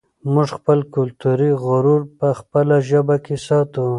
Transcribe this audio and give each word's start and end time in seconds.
موږ 0.33 0.47
خپل 0.57 0.79
کلتوري 0.95 1.51
غرور 1.63 2.01
په 2.17 2.27
خپله 2.39 2.75
ژبه 2.89 3.15
کې 3.25 3.35
ساتو. 3.47 3.85